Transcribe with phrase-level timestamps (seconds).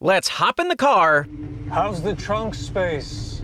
[0.00, 1.26] let's hop in the car.
[1.70, 3.42] How's the trunk space?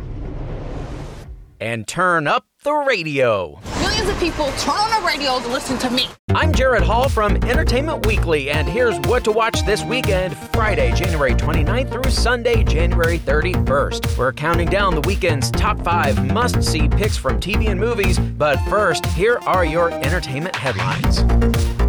[1.60, 3.60] And turn up the radio.
[3.80, 6.08] Millions of people turn on the radio to listen to me.
[6.30, 11.34] I'm Jared Hall from Entertainment Weekly, and here's what to watch this weekend Friday, January
[11.34, 14.18] 29th through Sunday, January 31st.
[14.18, 18.58] We're counting down the weekend's top five must see picks from TV and movies, but
[18.68, 21.81] first, here are your entertainment headlines.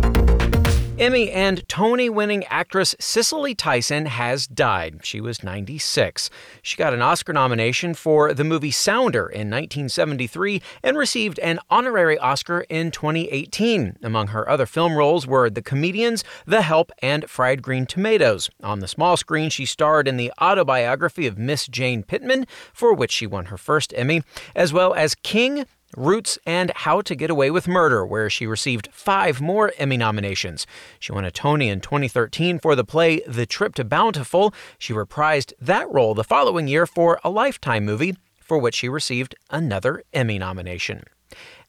[0.99, 4.99] Emmy and Tony winning actress Cicely Tyson has died.
[5.01, 6.29] She was 96.
[6.61, 12.19] She got an Oscar nomination for the movie Sounder in 1973 and received an honorary
[12.19, 13.97] Oscar in 2018.
[14.03, 18.51] Among her other film roles were The Comedians, The Help, and Fried Green Tomatoes.
[18.61, 23.11] On the small screen, she starred in the autobiography of Miss Jane Pittman, for which
[23.11, 24.21] she won her first Emmy,
[24.55, 28.89] as well as King, Roots, and How to Get Away with Murder, where she received
[28.91, 30.65] five more Emmy nominations.
[30.99, 34.53] She won a Tony in 2013 for the play The Trip to Bountiful.
[34.77, 39.35] She reprised that role the following year for a Lifetime movie, for which she received
[39.49, 41.03] another Emmy nomination.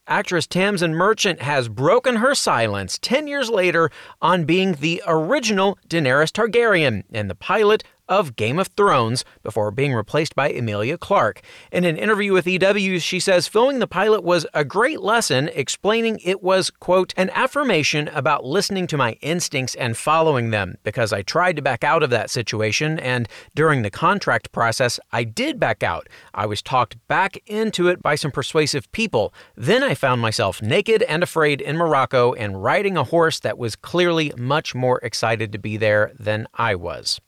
[0.07, 6.31] Actress Tamsin Merchant has broken her silence 10 years later on being the original Daenerys
[6.31, 11.43] Targaryen in the pilot of Game of Thrones before being replaced by Emilia Clarke.
[11.73, 16.19] In an interview with EW, she says filming the pilot was a great lesson, explaining
[16.25, 21.23] it was, quote, an affirmation about listening to my instincts and following them, because I
[21.23, 25.83] tried to back out of that situation, and during the contract process, I did back
[25.83, 26.09] out.
[26.35, 29.33] I was talked back into it by some persuasive people.
[29.57, 33.77] Then I found myself naked and afraid in Morocco and riding a horse that was
[33.77, 37.21] clearly much more excited to be there than I was.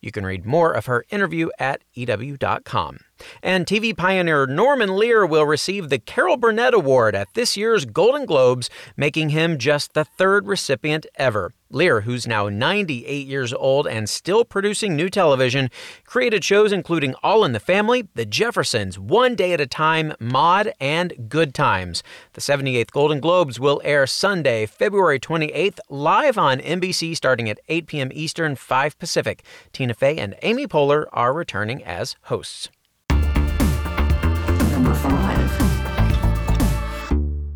[0.00, 2.98] You can read more of her interview at EW.com.
[3.42, 8.26] And TV pioneer Norman Lear will receive the Carol Burnett Award at this year's Golden
[8.26, 11.52] Globes, making him just the third recipient ever.
[11.72, 15.70] Lear, who's now 98 years old and still producing new television,
[16.04, 20.74] created shows including All in the Family, The Jeffersons, One Day at a Time, Maude,
[20.78, 22.02] and Good Times.
[22.34, 27.86] The 78th Golden Globes will air Sunday, February 28th, live on NBC starting at 8
[27.86, 28.10] p.m.
[28.12, 29.42] Eastern, 5 Pacific.
[29.72, 32.68] Tina Fey and Amy Poehler are returning as hosts.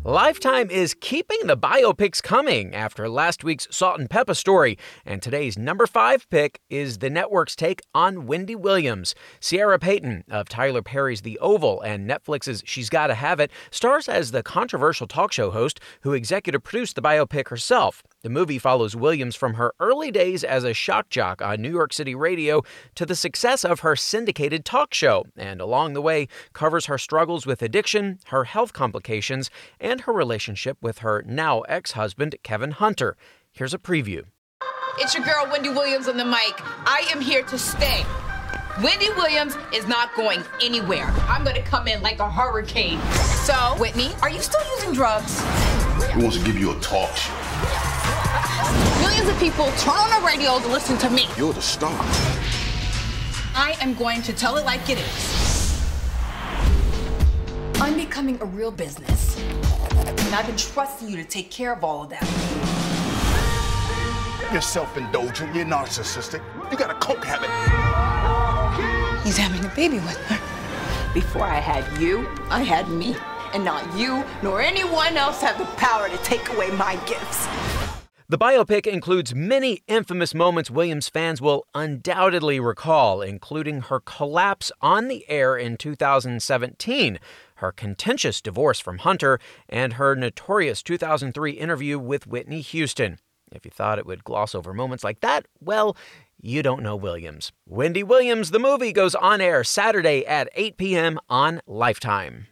[0.07, 5.57] Lifetime is keeping the biopics coming after last week's Salt and Pepa story, and today's
[5.57, 9.15] number five pick is the network's take on Wendy Williams.
[9.41, 14.31] Ciera Payton of Tyler Perry's The Oval and Netflix's She's Gotta Have It stars as
[14.31, 18.01] the controversial talk show host who executive produced the biopic herself.
[18.23, 21.93] The movie follows Williams from her early days as a shock jock on New York
[21.93, 22.63] City radio
[22.95, 27.45] to the success of her syndicated talk show, and along the way covers her struggles
[27.45, 33.15] with addiction, her health complications, and her relationship with her now ex husband, Kevin Hunter.
[33.51, 34.23] Here's a preview.
[34.97, 36.55] It's your girl, Wendy Williams, on the mic.
[36.87, 38.03] I am here to stay.
[38.81, 41.05] Wendy Williams is not going anywhere.
[41.27, 42.99] I'm gonna come in like a hurricane.
[43.45, 45.39] So, Whitney, are you still using drugs?
[46.13, 47.36] He wants to give you a talk show.
[48.99, 51.27] Millions of people turn on the radio to listen to me.
[51.37, 51.95] You're the star.
[53.55, 55.87] I am going to tell it like it is.
[57.75, 59.39] I'm becoming a real business.
[59.95, 62.23] And I've been trusting you to take care of all of that.
[64.51, 66.41] You're self-indulgent, you're narcissistic.
[66.71, 67.49] You got a coke habit.
[69.25, 71.13] He's having a baby with her.
[71.13, 73.15] Before I had you, I had me.
[73.53, 77.47] And not you nor anyone else have the power to take away my gifts.
[78.29, 85.07] The biopic includes many infamous moments Williams fans will undoubtedly recall, including her collapse on
[85.07, 87.19] the air in 2017,
[87.55, 89.39] her contentious divorce from Hunter,
[89.69, 93.19] and her notorious 2003 interview with Whitney Houston.
[93.53, 95.95] If you thought it would gloss over moments like that, well,
[96.41, 97.53] you don't know Williams.
[97.65, 101.17] Wendy Williams, the movie, goes on air Saturday at 8 p.m.
[101.29, 102.47] on Lifetime.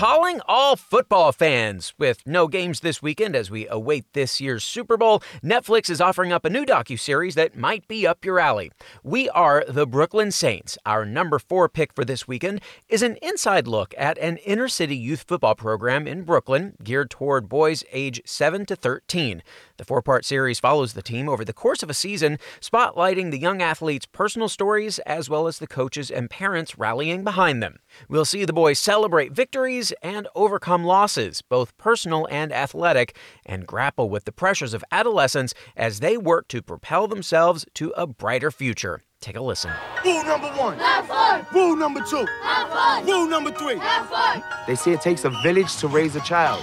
[0.00, 1.92] Calling all football fans.
[1.98, 6.32] With no games this weekend as we await this year's Super Bowl, Netflix is offering
[6.32, 8.70] up a new docu-series that might be up your alley.
[9.02, 10.78] We are the Brooklyn Saints.
[10.86, 15.26] Our number 4 pick for this weekend is an inside look at an inner-city youth
[15.28, 19.42] football program in Brooklyn geared toward boys age 7 to 13.
[19.80, 23.62] The four-part series follows the team over the course of a season, spotlighting the young
[23.62, 27.78] athletes' personal stories as well as the coaches and parents rallying behind them.
[28.06, 33.16] We'll see the boys celebrate victories and overcome losses, both personal and athletic,
[33.46, 38.06] and grapple with the pressures of adolescence as they work to propel themselves to a
[38.06, 39.02] brighter future.
[39.22, 39.70] Take a listen.
[40.04, 40.78] Rule number one.
[40.78, 41.46] Have fun.
[41.54, 42.26] Rule number two.
[42.42, 43.06] Have fun.
[43.06, 43.78] Rule number three.
[43.78, 44.44] Have fun.
[44.66, 46.62] They say it takes a village to raise a child.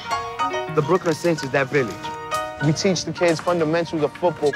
[0.75, 1.95] The Brooklyn Saints is that village.
[2.65, 4.51] We teach the kids fundamentals of football.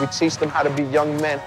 [0.00, 1.38] We teach them how to be young men.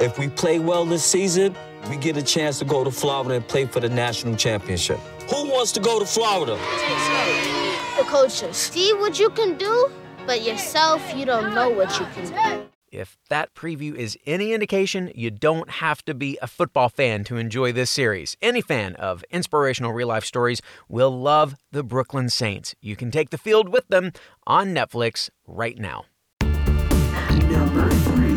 [0.00, 1.54] If we play well this season,
[1.88, 4.98] we get a chance to go to Florida and play for the national championship.
[5.30, 6.58] Who wants to go to Florida?
[7.96, 8.56] The coaches.
[8.56, 9.90] See what you can do,
[10.26, 12.73] but yourself, you don't know what you can do.
[12.94, 17.36] If that preview is any indication, you don't have to be a football fan to
[17.36, 18.36] enjoy this series.
[18.40, 22.76] Any fan of inspirational real life stories will love the Brooklyn Saints.
[22.80, 24.12] You can take the field with them
[24.46, 26.04] on Netflix right now.
[26.40, 28.34] Number three.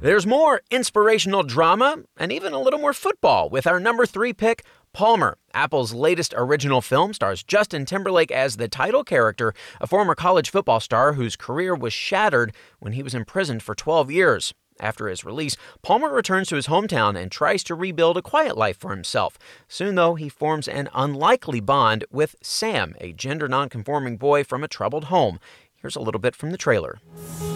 [0.00, 4.64] There's more inspirational drama and even a little more football with our number three pick,
[4.94, 10.50] Palmer, Apple's latest original film, stars Justin Timberlake as the title character, a former college
[10.50, 14.52] football star whose career was shattered when he was imprisoned for 12 years.
[14.80, 18.76] After his release, Palmer returns to his hometown and tries to rebuild a quiet life
[18.76, 19.38] for himself.
[19.66, 24.68] Soon, though, he forms an unlikely bond with Sam, a gender nonconforming boy from a
[24.68, 25.40] troubled home.
[25.74, 27.00] Here's a little bit from the trailer.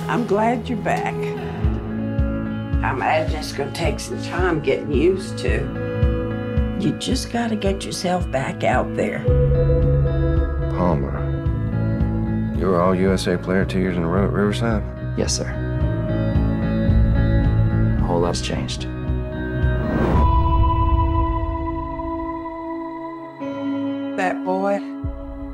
[0.09, 1.15] I'm glad you're back.
[2.83, 5.96] I imagine it's going to take some time getting used to.
[6.79, 9.25] You just got to get yourself back out there.
[10.77, 11.17] Palmer,
[12.59, 14.83] you were all USA player two years in a row at Riverside?
[15.19, 15.49] Yes, sir.
[17.99, 18.83] A whole lot's changed.
[24.19, 24.79] That boy,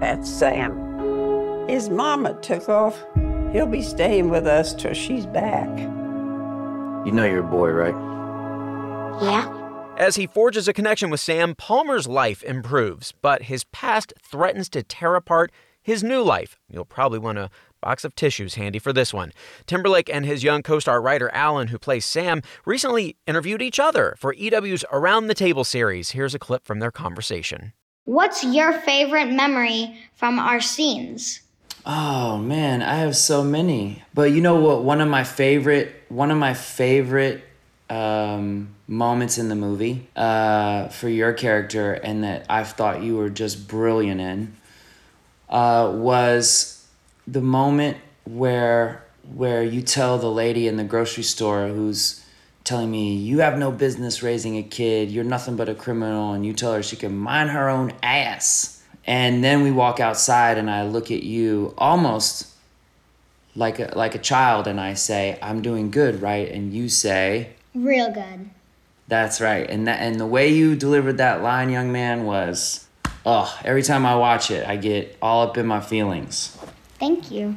[0.00, 1.68] that's Sam.
[1.68, 3.00] His mama took off.
[3.52, 5.68] He'll be staying with us till she's back.
[7.06, 7.94] You know your boy, right?
[10.02, 10.06] Yeah.
[10.08, 14.82] As he forges a connection with Sam, Palmer's life improves, but his past threatens to
[14.82, 16.58] tear apart his new life.
[16.68, 17.50] You'll probably want a
[17.80, 19.32] box of tissues handy for this one.
[19.66, 24.14] Timberlake and his young co star Ryder Allen, who plays Sam, recently interviewed each other
[24.18, 26.10] for EW's Around the Table series.
[26.10, 27.72] Here's a clip from their conversation.
[28.04, 31.40] What's your favorite memory from our scenes?
[31.86, 34.02] Oh man, I have so many.
[34.14, 34.84] But you know what?
[34.84, 37.44] One of my favorite, one of my favorite
[37.92, 43.28] um, moments in the movie uh, for your character and that I've thought you were
[43.28, 44.56] just brilliant in
[45.50, 46.86] uh, was
[47.26, 49.04] the moment where
[49.34, 52.24] where you tell the lady in the grocery store who's
[52.64, 55.10] telling me you have no business raising a kid.
[55.10, 58.82] You're nothing but a criminal and you tell her she can mind her own ass.
[59.04, 62.48] And then we walk outside and I look at you almost
[63.54, 66.50] like a, like a child and I say I'm doing good right?
[66.50, 68.50] And you say Real good.
[69.08, 69.68] That's right.
[69.68, 72.86] And that and the way you delivered that line, young man, was
[73.24, 76.56] oh, every time I watch it, I get all up in my feelings.
[76.98, 77.56] Thank you.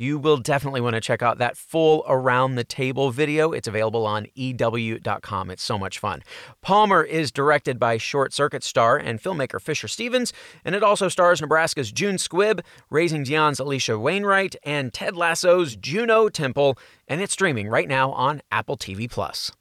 [0.00, 3.52] You will definitely want to check out that full around the table video.
[3.52, 5.50] It's available on EW.com.
[5.50, 6.22] It's so much fun.
[6.62, 10.32] Palmer is directed by Short Circuit star and filmmaker Fisher Stevens,
[10.64, 16.30] and it also stars Nebraska's June Squibb, Raising Dion's Alisha Wainwright, and Ted Lasso's Juno
[16.30, 19.52] Temple, and it's streaming right now on Apple TV Plus.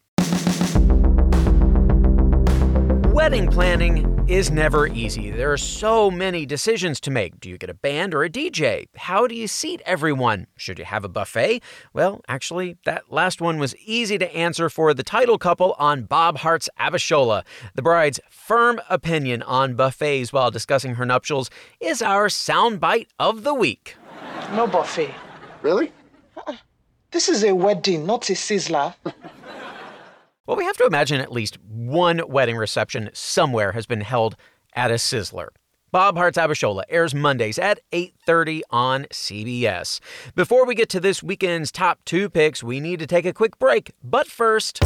[3.11, 5.31] Wedding planning is never easy.
[5.31, 7.39] There are so many decisions to make.
[7.39, 8.85] Do you get a band or a DJ?
[8.95, 10.45] How do you seat everyone?
[10.55, 11.63] Should you have a buffet?
[11.91, 16.37] Well, actually, that last one was easy to answer for the title couple on Bob
[16.37, 17.43] Hearts Abishola.
[17.73, 23.55] The bride's firm opinion on buffets while discussing her nuptials is our soundbite of the
[23.55, 23.95] week.
[24.53, 25.15] No buffet.
[25.63, 25.91] Really?
[26.37, 26.57] Uh-uh.
[27.09, 28.93] This is a wedding, not a sizzler.
[30.49, 34.35] Well, we have to imagine at least one wedding reception somewhere has been held
[34.73, 35.49] at a sizzler.
[35.91, 39.99] Bob Hearts Abishola airs Mondays at 8:30 on CBS.
[40.33, 43.59] Before we get to this weekend's top 2 picks, we need to take a quick
[43.59, 43.91] break.
[44.03, 44.79] But first,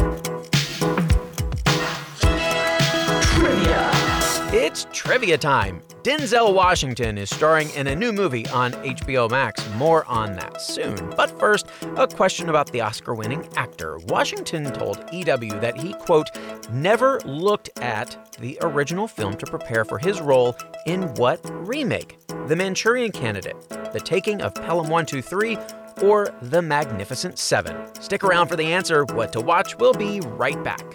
[4.56, 5.82] It's trivia time.
[6.04, 9.68] Denzel Washington is starring in a new movie on HBO Max.
[9.70, 10.94] More on that soon.
[11.16, 13.98] But first, a question about the Oscar winning actor.
[14.06, 16.28] Washington told EW that he, quote,
[16.70, 20.54] never looked at the original film to prepare for his role
[20.86, 22.16] in what remake?
[22.46, 23.56] The Manchurian Candidate,
[23.92, 25.58] The Taking of Pelham 123,
[26.00, 27.92] or The Magnificent Seven?
[28.00, 29.04] Stick around for the answer.
[29.04, 30.94] What to watch will be right back.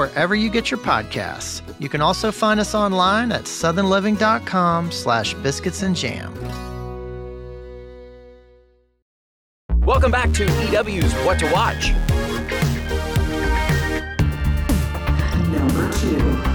[0.01, 1.61] wherever wherever you get your podcasts.
[1.79, 6.33] You can also find us online at southernliving.com slash biscuits and jam.
[9.85, 11.91] Welcome back to EW's What to Watch.
[15.51, 16.50] Number two.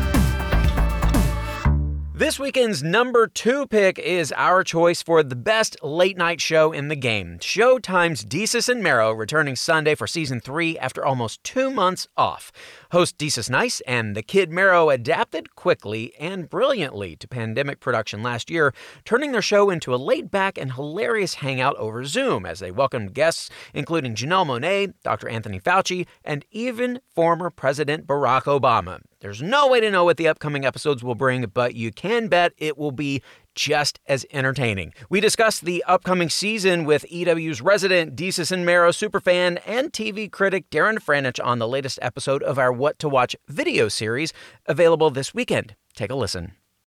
[2.18, 6.88] This weekend's number two pick is our choice for the best late night show in
[6.88, 7.38] the game.
[7.40, 12.52] Showtime's Desus and Mero returning Sunday for season three after almost two months off.
[12.90, 18.48] Host Desus Nice and the Kid Mero adapted quickly and brilliantly to pandemic production last
[18.48, 18.72] year,
[19.04, 23.12] turning their show into a laid back and hilarious hangout over Zoom as they welcomed
[23.12, 25.28] guests including Janelle Monáe, Dr.
[25.28, 29.02] Anthony Fauci, and even former President Barack Obama.
[29.20, 32.52] There's no way to know what the upcoming episodes will bring, but you can bet
[32.58, 33.22] it will be
[33.54, 34.92] just as entertaining.
[35.08, 40.68] We discussed the upcoming season with EW's resident Desus and Mero superfan and TV critic
[40.70, 44.34] Darren Franich on the latest episode of our What to Watch video series,
[44.66, 45.74] available this weekend.
[45.94, 46.52] Take a listen.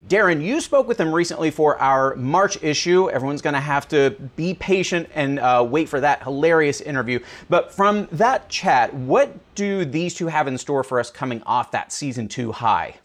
[0.09, 3.11] Darren, you spoke with them recently for our March issue.
[3.11, 7.21] Everyone's going to have to be patient and uh, wait for that hilarious interview.
[7.49, 11.71] But from that chat, what do these two have in store for us coming off
[11.73, 12.97] that season two high?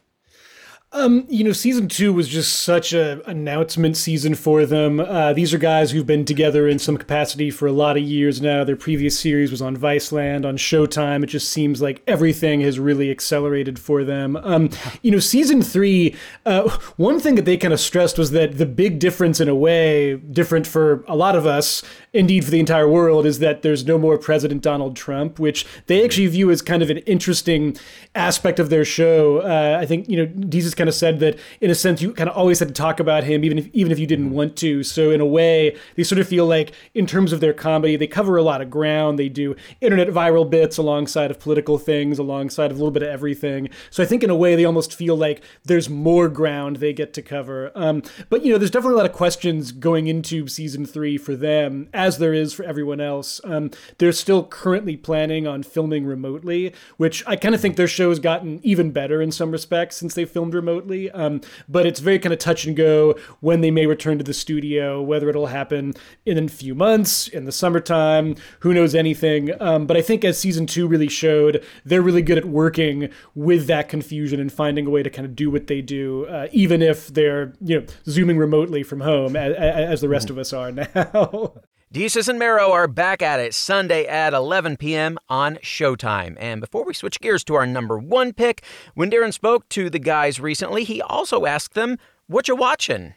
[0.96, 5.02] Um, you know, season two was just such a announcement season for them.
[5.02, 8.42] Uh, these are guys who've been together in some capacity for a lot of years
[8.42, 8.64] now.
[8.64, 11.22] Their previous series was on Viceland, on Showtime.
[11.22, 14.38] It just seems like everything has really accelerated for them.
[14.38, 14.70] Um,
[15.02, 18.66] you know, season three, uh, one thing that they kind of stressed was that the
[18.66, 21.84] big difference, in a way, different for a lot of us,
[22.14, 26.06] indeed for the entire world, is that there's no more President Donald Trump, which they
[26.06, 27.76] actually view as kind of an interesting
[28.16, 29.40] aspect of their show.
[29.40, 32.30] Uh, I think, you know, Desus kind of said that in a sense you kind
[32.30, 34.84] of always had to talk about him even if even if you didn't want to.
[34.84, 38.08] So in a way they sort of feel like in terms of their comedy they
[38.08, 39.20] cover a lot of ground.
[39.20, 43.10] They do internet viral bits alongside of political things alongside of a little bit of
[43.10, 43.70] everything.
[43.90, 47.14] So i think in a way they almost feel like there's more ground they get
[47.14, 47.72] to cover.
[47.76, 51.36] Um, but you know there's definitely a lot of questions going into season three for
[51.36, 53.42] them as there is for everyone else.
[53.44, 58.10] Um, they're still currently planning on filming remotely which i kind of think their show
[58.10, 61.12] has gotten even better in some respects since they filmed remotely remotely.
[61.12, 64.34] Um, but it's very kind of touch and go when they may return to the
[64.34, 65.94] studio, whether it'll happen
[66.26, 69.52] in a few months, in the summertime, who knows anything.
[69.62, 73.68] Um, but I think as season two really showed, they're really good at working with
[73.68, 76.82] that confusion and finding a way to kind of do what they do, uh, even
[76.82, 80.72] if they're you know zooming remotely from home, as, as the rest of us are
[80.96, 81.54] now.
[81.96, 85.18] Desus and Mero are back at it Sunday at 11 p.m.
[85.30, 86.36] on Showtime.
[86.38, 89.98] And before we switch gears to our number one pick, when Darren spoke to the
[89.98, 91.98] guys recently, he also asked them,
[92.28, 93.14] What you watching?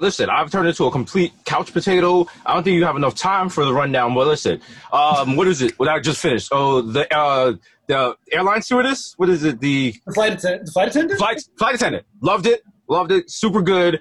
[0.00, 2.26] Listen, I've turned into a complete couch potato.
[2.44, 4.14] I don't think you have enough time for the rundown.
[4.14, 4.60] But listen,
[4.92, 5.78] um, what is it?
[5.78, 6.50] What I just finished?
[6.52, 7.54] Oh, the uh,
[7.86, 9.14] the airline stewardess.
[9.16, 9.60] What is it?
[9.60, 10.66] The, the flight attendant.
[10.66, 11.18] The flight attendant.
[11.18, 12.04] Flight flight attendant.
[12.20, 12.62] Loved it.
[12.90, 13.30] Loved it.
[13.30, 14.00] Super good.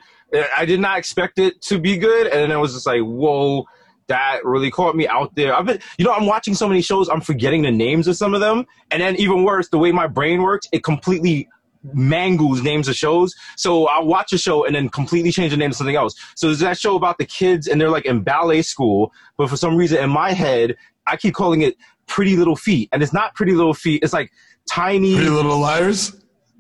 [0.58, 3.66] I did not expect it to be good, and then it was just like, whoa,
[4.08, 5.56] that really caught me out there.
[5.56, 8.34] I've been, you know, I'm watching so many shows, I'm forgetting the names of some
[8.34, 11.48] of them, and then even worse, the way my brain works, it completely
[11.94, 13.34] mangles names of shows.
[13.56, 16.14] So I'll watch a show and then completely change the name to something else.
[16.36, 19.56] So there's that show about the kids and they're like in ballet school, but for
[19.58, 20.76] some reason in my head,
[21.08, 21.78] I keep calling it
[22.08, 24.04] Pretty Little Feet, and it's not Pretty Little Feet.
[24.04, 24.32] It's like
[24.68, 25.16] tiny.
[25.16, 26.16] Pretty Little Liars.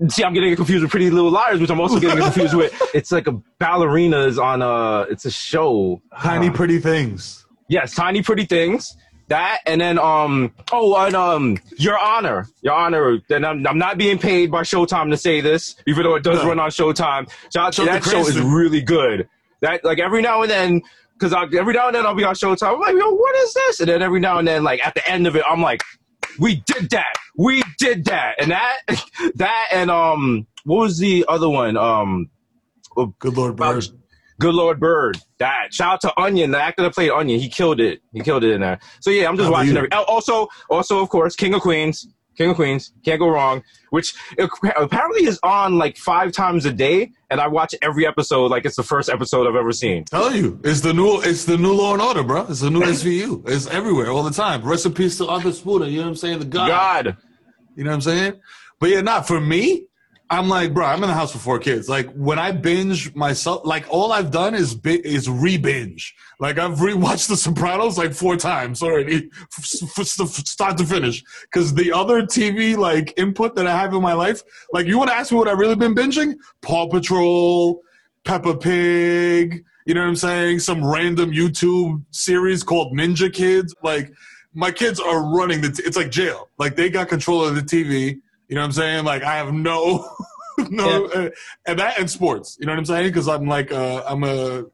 [0.07, 2.73] See, I'm getting confused with Pretty Little Liars, which I'm also getting confused with.
[2.93, 5.11] It's like a ballerinas on a.
[5.11, 6.01] It's a show.
[6.21, 7.45] Tiny uh, Pretty Things.
[7.67, 8.95] Yes, Tiny Pretty Things.
[9.27, 13.19] That and then um oh and um Your Honor, Your Honor.
[13.29, 16.41] Then I'm, I'm not being paid by Showtime to say this, even though it does
[16.41, 16.49] no.
[16.49, 17.29] run on Showtime.
[17.51, 19.29] So that show is really good.
[19.61, 20.81] That like every now and then
[21.13, 22.73] because every now and then I'll be on Showtime.
[22.73, 23.79] I'm like, yo, what is this?
[23.81, 25.83] And then every now and then, like at the end of it, I'm like,
[26.37, 27.13] we did that.
[27.37, 28.35] We did that.
[28.41, 28.79] And that,
[29.35, 31.77] that, and um, what was the other one?
[31.77, 32.29] Um,
[33.19, 33.87] Good Lord Bird.
[34.39, 35.17] Good Lord Bird.
[35.39, 35.73] That.
[35.73, 37.39] Shout out to Onion, the actor that played Onion.
[37.39, 38.01] He killed it.
[38.13, 38.79] He killed it in there.
[39.01, 39.91] So yeah, I'm just watching every.
[39.91, 42.07] Also, also of course, King of Queens.
[42.37, 43.63] King of Queens, can't go wrong.
[43.89, 48.65] Which apparently is on like five times a day, and I watch every episode like
[48.65, 50.05] it's the first episode I've ever seen.
[50.05, 52.45] Tell you, it's the new, it's the new Law and Order, bro.
[52.47, 53.47] It's the new SVU.
[53.49, 54.61] It's everywhere all the time.
[54.63, 55.85] Recipes to Arthur Spooner.
[55.87, 56.39] You know what I'm saying?
[56.39, 56.67] The God.
[56.67, 57.17] God.
[57.75, 58.39] You know what I'm saying?
[58.79, 59.87] But yeah, not for me.
[60.31, 61.89] I'm like, bro, I'm in the house with four kids.
[61.89, 66.15] Like when I binge myself, like all I've done is bi- is re-binge.
[66.39, 70.07] Like I've rewatched The Sopranos like four times already, f- f-
[70.47, 71.23] start to finish.
[71.43, 75.09] Because the other TV like input that I have in my life, like you want
[75.09, 76.35] to ask me what I've really been binging?
[76.61, 77.81] Paw Patrol,
[78.23, 79.65] Peppa Pig.
[79.87, 80.59] You know what I'm saying?
[80.59, 83.73] Some random YouTube series called Ninja Kids.
[83.81, 84.13] Like
[84.53, 85.71] my kids are running the.
[85.71, 86.49] T- it's like jail.
[86.59, 88.21] Like they got control of the TV.
[88.49, 89.05] You know what I'm saying?
[89.05, 90.09] Like I have no,
[90.69, 91.29] no, uh,
[91.65, 92.57] and that and sports.
[92.59, 93.07] You know what I'm saying?
[93.07, 94.65] Because I'm like uh, I'm a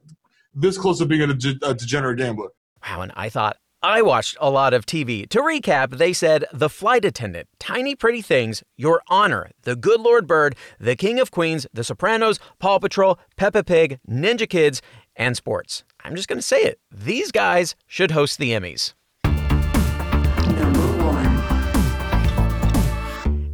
[0.54, 2.50] this close to being a, de- a degenerate gambler.
[2.88, 5.30] Wow, and I thought I watched a lot of TV.
[5.30, 10.26] To recap, they said The Flight Attendant, Tiny Pretty Things, Your Honor, The Good Lord
[10.26, 14.82] Bird, The King of Queens, The Sopranos, Paw Patrol, Peppa Pig, Ninja Kids,
[15.16, 15.84] and sports.
[16.04, 16.80] I'm just going to say it.
[16.90, 18.94] These guys should host the Emmys.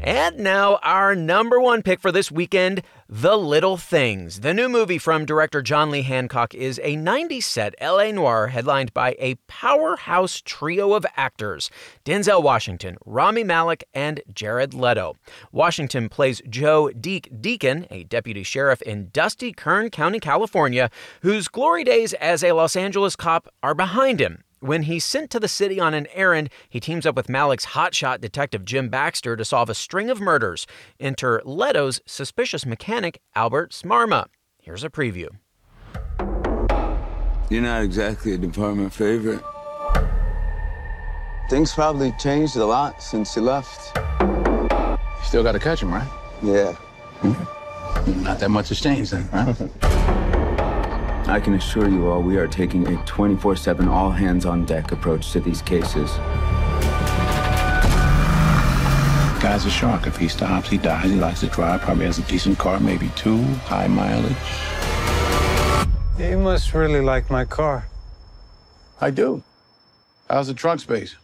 [0.03, 4.39] And now, our number one pick for this weekend The Little Things.
[4.39, 8.96] The new movie from director John Lee Hancock is a 90s set LA noir headlined
[8.96, 11.70] by a powerhouse trio of actors
[12.03, 15.17] Denzel Washington, Rami Malek, and Jared Leto.
[15.51, 20.89] Washington plays Joe Deke Deacon, a deputy sheriff in dusty Kern County, California,
[21.22, 24.43] whose glory days as a Los Angeles cop are behind him.
[24.62, 28.22] When he's sent to the city on an errand, he teams up with Malek's hotshot
[28.22, 30.68] detective Jim Baxter to solve a string of murders.
[31.00, 34.27] Enter Leto's suspicious mechanic, Albert Sparma.
[34.60, 35.30] Here's a preview.
[37.50, 39.41] You're not exactly a department favorite.
[41.50, 43.98] Things probably changed a lot since you left.
[44.22, 46.08] You still got to catch him, right?
[46.44, 46.74] Yeah.
[47.24, 48.22] Hmm?
[48.22, 49.72] Not that much has changed then, right?
[51.27, 54.91] I can assure you all we are taking a 24 7 all hands on deck
[54.91, 56.11] approach to these cases.
[59.41, 60.05] Guy's a shark.
[60.05, 61.09] If he stops, he dies.
[61.09, 64.35] He likes to drive, probably has a decent car, maybe two, high mileage.
[66.19, 67.87] You must really like my car.
[68.99, 69.41] I do.
[70.29, 71.15] How's the trunk space?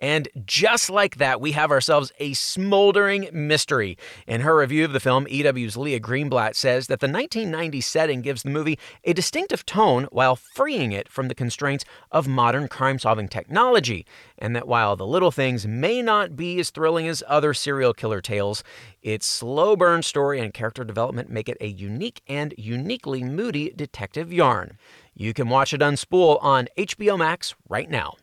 [0.00, 3.98] And just like that, we have ourselves a smoldering mystery.
[4.26, 8.42] In her review of the film, EW's Leah Greenblatt says that the 1990s setting gives
[8.42, 13.28] the movie a distinctive tone while freeing it from the constraints of modern crime solving
[13.28, 14.06] technology.
[14.38, 18.20] And that while The Little Things may not be as thrilling as other serial killer
[18.20, 18.62] tales,
[19.02, 24.32] its slow burn story and character development make it a unique and uniquely moody detective
[24.32, 24.78] yarn.
[25.14, 28.14] You can watch it unspool on HBO Max right now.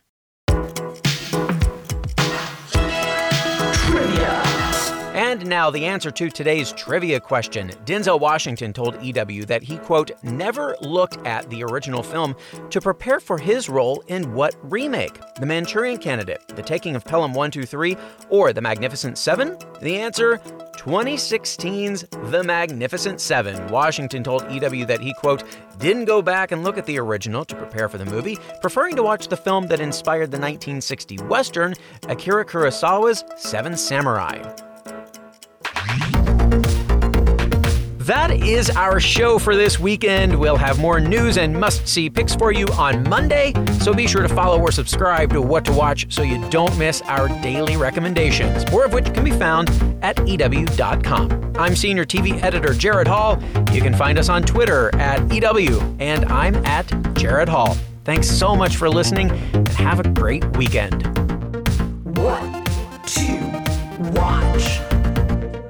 [5.36, 7.68] And now the answer to today's trivia question.
[7.84, 12.34] Denzel Washington told EW that he, quote, never looked at the original film
[12.70, 15.20] to prepare for his role in what remake?
[15.38, 17.98] The Manchurian Candidate, The Taking of Pelham 123,
[18.30, 19.58] or The Magnificent Seven?
[19.82, 20.38] The answer
[20.78, 23.68] 2016's The Magnificent Seven.
[23.68, 25.44] Washington told EW that he, quote,
[25.76, 29.02] didn't go back and look at the original to prepare for the movie, preferring to
[29.02, 31.74] watch the film that inspired the 1960 Western,
[32.08, 34.65] Akira Kurosawa's Seven Samurai.
[38.06, 40.38] That is our show for this weekend.
[40.38, 44.22] We'll have more news and must see picks for you on Monday, so be sure
[44.22, 48.70] to follow or subscribe to What to Watch so you don't miss our daily recommendations,
[48.70, 49.70] more of which can be found
[50.04, 51.52] at EW.com.
[51.56, 53.42] I'm Senior TV Editor Jared Hall.
[53.72, 57.76] You can find us on Twitter at EW, and I'm at Jared Hall.
[58.04, 61.02] Thanks so much for listening, and have a great weekend.
[61.02, 63.45] To watch?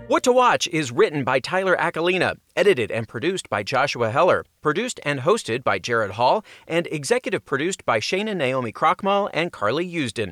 [0.09, 5.01] What to Watch is written by Tyler Acalina, edited and produced by Joshua Heller, produced
[5.05, 10.25] and hosted by Jared Hall, and executive produced by Shana Naomi Krochmal and Carly Usden.